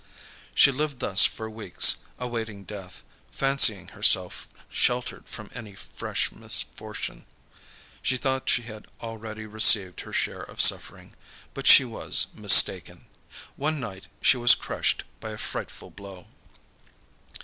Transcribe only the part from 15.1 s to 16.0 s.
by a frightful